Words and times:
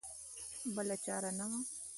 بله 0.75 0.95
چاره 1.05 1.31
نه 1.39 1.45
وه. 1.49 1.59